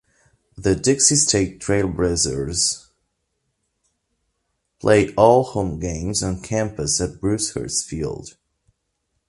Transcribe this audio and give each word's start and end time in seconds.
The 0.57 0.75
Dixie 0.75 1.15
State 1.15 1.59
Trailblazers 1.59 2.87
play 4.79 5.13
all 5.13 5.43
home 5.43 5.79
games 5.79 6.23
on 6.23 6.41
campus 6.41 6.99
at 6.99 7.21
Bruce 7.21 7.51
Hurst 7.53 7.85
Field. 7.87 8.35